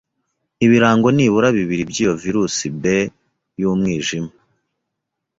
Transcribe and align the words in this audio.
ibirango 0.65 1.07
nibura 1.15 1.47
bibiri 1.57 1.83
by’iyo 1.91 2.13
Virus 2.21 2.55
B 2.81 2.83
y’umwijima. 3.59 4.31